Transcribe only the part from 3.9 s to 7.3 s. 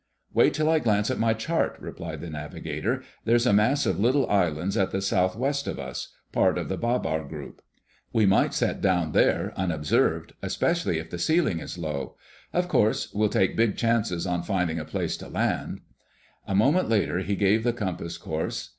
little islands at the southwest of us—part of the Babar